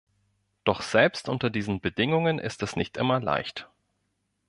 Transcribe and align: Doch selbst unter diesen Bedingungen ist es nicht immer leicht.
Doch 0.63 0.81
selbst 0.81 1.29
unter 1.29 1.51
diesen 1.51 1.79
Bedingungen 1.79 2.39
ist 2.39 2.63
es 2.63 2.75
nicht 2.75 2.97
immer 2.97 3.19
leicht. 3.19 3.69